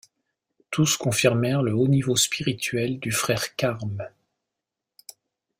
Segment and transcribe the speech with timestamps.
[0.71, 4.09] Tous confirmèrent le haut niveau spirituel du frère carme.